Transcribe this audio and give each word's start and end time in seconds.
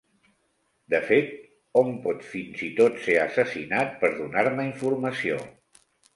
De 0.93 1.01
fet, 1.09 1.27
hom 1.81 1.91
pot 2.05 2.25
fins 2.31 2.63
i 2.69 2.71
tot 2.81 2.99
ser 3.09 3.19
assassinat 3.27 3.95
per 4.01 4.13
donar-me 4.17 4.67
informació. 4.73 5.41